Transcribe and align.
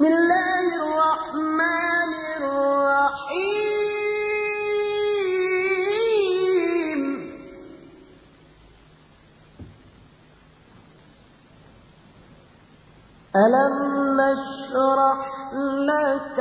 بسم 0.00 0.08
الله 0.08 0.66
الرحمن 0.80 2.12
الرحيم. 2.40 3.40
ألم 13.36 13.76
نشرح 14.20 15.20
لك 15.90 16.38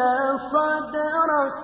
صدرك؟ 0.51 1.55